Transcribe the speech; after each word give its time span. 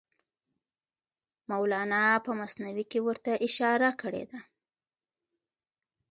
مولانا 1.49 2.03
په 2.25 2.31
مثنوي 2.41 2.85
کې 2.91 2.99
ورته 3.07 3.31
اشاره 3.47 3.89
کړې 4.01 4.23
ده. 4.31 4.39